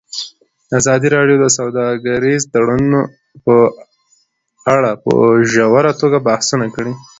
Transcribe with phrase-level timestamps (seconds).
[0.77, 3.01] ازادي راډیو د سوداګریز تړونونه
[3.45, 3.55] په
[4.75, 5.13] اړه په
[5.51, 6.93] ژوره توګه بحثونه کړي.